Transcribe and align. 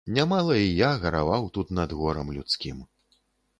Нямала 0.13 0.55
і 0.59 0.63
я 0.77 0.89
гараваў 1.03 1.45
тут 1.59 1.75
над 1.81 1.95
горам 2.01 2.35
людскім. 2.41 2.83